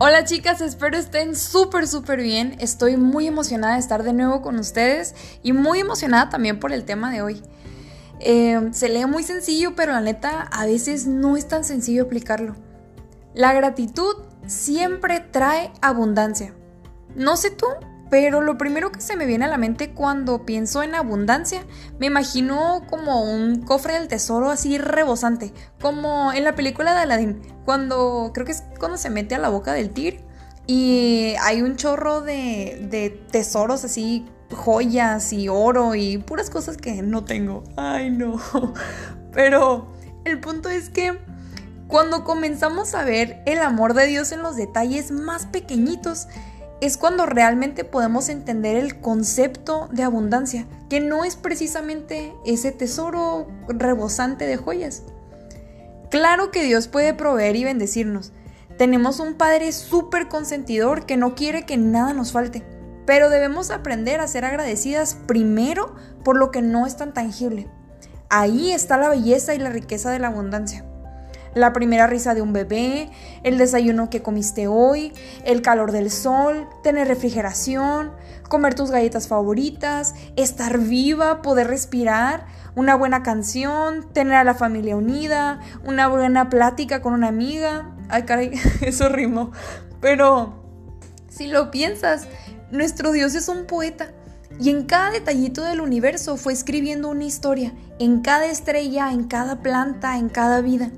[0.00, 2.56] Hola chicas, espero estén súper súper bien.
[2.58, 5.14] Estoy muy emocionada de estar de nuevo con ustedes
[5.44, 7.40] y muy emocionada también por el tema de hoy.
[8.18, 12.56] Eh, se lee muy sencillo, pero la neta a veces no es tan sencillo aplicarlo.
[13.34, 14.16] La gratitud
[14.48, 16.54] siempre trae abundancia.
[17.14, 17.66] No sé tú,
[18.14, 21.64] pero lo primero que se me viene a la mente cuando pienso en abundancia,
[21.98, 27.42] me imagino como un cofre del tesoro así rebosante, como en la película de Aladdin,
[27.64, 30.20] cuando creo que es cuando se mete a la boca del tir
[30.68, 37.02] y hay un chorro de, de tesoros así, joyas y oro y puras cosas que
[37.02, 37.64] no tengo.
[37.76, 38.40] Ay, no.
[39.32, 39.88] Pero
[40.24, 41.18] el punto es que
[41.88, 46.28] cuando comenzamos a ver el amor de Dios en los detalles más pequeñitos,
[46.84, 53.46] es cuando realmente podemos entender el concepto de abundancia, que no es precisamente ese tesoro
[53.68, 55.02] rebosante de joyas.
[56.10, 58.32] Claro que Dios puede proveer y bendecirnos.
[58.76, 62.62] Tenemos un Padre súper consentidor que no quiere que nada nos falte,
[63.06, 67.66] pero debemos aprender a ser agradecidas primero por lo que no es tan tangible.
[68.28, 70.84] Ahí está la belleza y la riqueza de la abundancia
[71.54, 73.10] la primera risa de un bebé,
[73.42, 75.12] el desayuno que comiste hoy,
[75.44, 78.12] el calor del sol, tener refrigeración,
[78.48, 84.96] comer tus galletas favoritas, estar viva, poder respirar, una buena canción, tener a la familia
[84.96, 87.94] unida, una buena plática con una amiga.
[88.08, 89.52] Ay, caray, eso rimó.
[90.00, 90.64] Pero
[91.28, 92.26] si lo piensas,
[92.70, 94.08] nuestro Dios es un poeta.
[94.60, 99.62] Y en cada detallito del universo fue escribiendo una historia, en cada estrella, en cada
[99.62, 100.90] planta, en cada vida.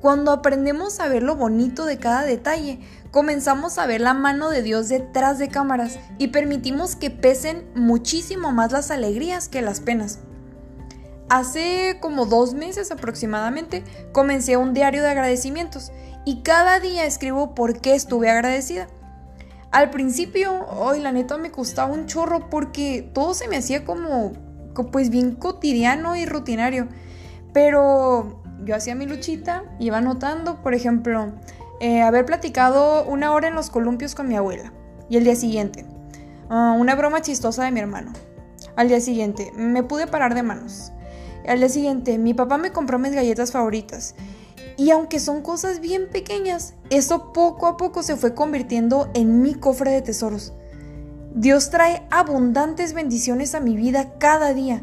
[0.00, 2.78] Cuando aprendemos a ver lo bonito de cada detalle,
[3.10, 8.52] comenzamos a ver la mano de Dios detrás de cámaras y permitimos que pesen muchísimo
[8.52, 10.20] más las alegrías que las penas.
[11.28, 13.82] Hace como dos meses aproximadamente
[14.12, 15.90] comencé un diario de agradecimientos
[16.24, 18.86] y cada día escribo por qué estuve agradecida.
[19.72, 24.32] Al principio, hoy la neta me costaba un chorro porque todo se me hacía como
[24.92, 26.88] pues bien cotidiano y rutinario.
[27.52, 31.32] Pero yo hacía mi luchita, iba anotando, por ejemplo,
[31.80, 34.72] eh, haber platicado una hora en los columpios con mi abuela.
[35.08, 35.86] Y el día siguiente,
[36.50, 38.12] ah, una broma chistosa de mi hermano.
[38.76, 40.92] Al día siguiente, me pude parar de manos.
[41.46, 44.14] Al día siguiente, mi papá me compró mis galletas favoritas.
[44.76, 49.54] Y aunque son cosas bien pequeñas, eso poco a poco se fue convirtiendo en mi
[49.54, 50.52] cofre de tesoros.
[51.34, 54.82] Dios trae abundantes bendiciones a mi vida cada día.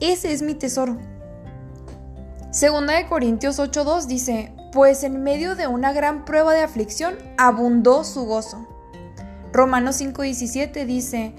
[0.00, 0.96] Ese es mi tesoro.
[2.56, 8.02] Segunda de Corintios 8:2 dice, pues en medio de una gran prueba de aflicción abundó
[8.02, 8.66] su gozo.
[9.52, 11.34] Romanos 5:17 dice,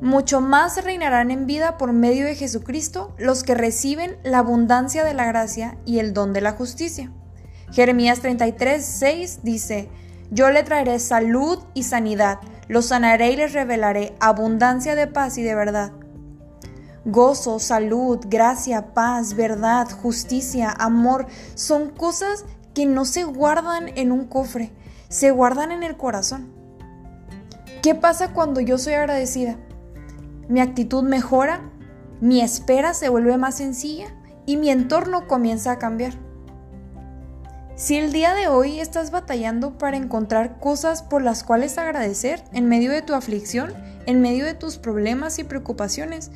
[0.00, 5.14] mucho más reinarán en vida por medio de Jesucristo los que reciben la abundancia de
[5.14, 7.12] la gracia y el don de la justicia.
[7.70, 9.88] Jeremías 33:6 dice,
[10.32, 15.44] yo le traeré salud y sanidad, los sanaré y les revelaré abundancia de paz y
[15.44, 15.92] de verdad
[17.08, 22.44] Gozo, salud, gracia, paz, verdad, justicia, amor, son cosas
[22.74, 24.72] que no se guardan en un cofre,
[25.08, 26.52] se guardan en el corazón.
[27.80, 29.56] ¿Qué pasa cuando yo soy agradecida?
[30.48, 31.60] Mi actitud mejora,
[32.20, 34.08] mi espera se vuelve más sencilla
[34.44, 36.14] y mi entorno comienza a cambiar.
[37.76, 42.68] Si el día de hoy estás batallando para encontrar cosas por las cuales agradecer en
[42.68, 43.72] medio de tu aflicción,
[44.06, 46.32] en medio de tus problemas y preocupaciones,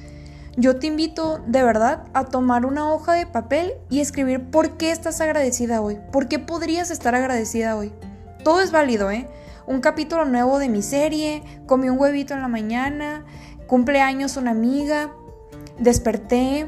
[0.57, 4.91] yo te invito de verdad a tomar una hoja de papel y escribir por qué
[4.91, 7.93] estás agradecida hoy, por qué podrías estar agradecida hoy.
[8.43, 9.29] Todo es válido, ¿eh?
[9.67, 13.25] Un capítulo nuevo de mi serie, comí un huevito en la mañana,
[13.69, 15.13] cumpleaños una amiga,
[15.79, 16.67] desperté,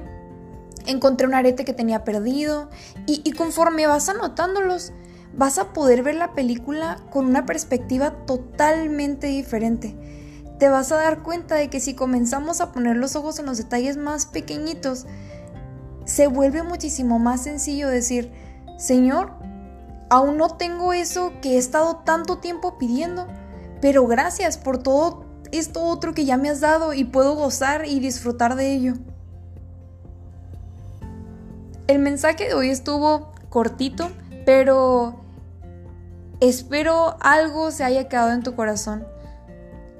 [0.86, 2.70] encontré un arete que tenía perdido
[3.06, 4.92] y, y conforme vas anotándolos,
[5.34, 9.96] vas a poder ver la película con una perspectiva totalmente diferente
[10.62, 13.58] te vas a dar cuenta de que si comenzamos a poner los ojos en los
[13.58, 15.06] detalles más pequeñitos,
[16.04, 18.30] se vuelve muchísimo más sencillo decir,
[18.78, 19.32] Señor,
[20.08, 23.26] aún no tengo eso que he estado tanto tiempo pidiendo,
[23.80, 27.98] pero gracias por todo esto otro que ya me has dado y puedo gozar y
[27.98, 28.92] disfrutar de ello.
[31.88, 34.12] El mensaje de hoy estuvo cortito,
[34.46, 35.24] pero
[36.38, 39.11] espero algo se haya quedado en tu corazón.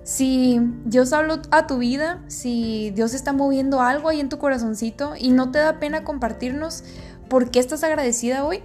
[0.04, 5.14] Si Dios habló a tu vida, si Dios está moviendo algo ahí en tu corazoncito
[5.16, 6.82] y no te da pena compartirnos
[7.28, 8.62] por qué estás agradecida hoy,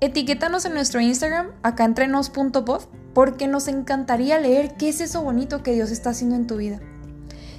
[0.00, 5.72] etiquétanos en nuestro Instagram, acá entrenos.pod, porque nos encantaría leer qué es eso bonito que
[5.72, 6.80] Dios está haciendo en tu vida.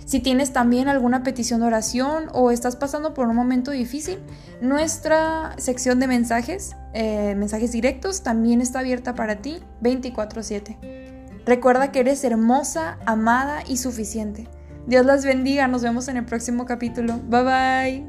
[0.06, 4.18] Si tienes también alguna petición de oración o estás pasando por un momento difícil,
[4.60, 11.09] nuestra sección de mensajes, eh, mensajes directos, también está abierta para ti 24/7.
[11.50, 14.48] Recuerda que eres hermosa, amada y suficiente.
[14.86, 17.20] Dios las bendiga, nos vemos en el próximo capítulo.
[17.28, 18.06] Bye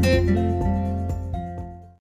[0.00, 0.55] bye.